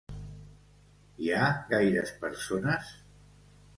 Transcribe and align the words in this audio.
Hi 1.25 1.29
ha 1.41 1.49
gaires 1.75 2.15
persones? 2.25 2.91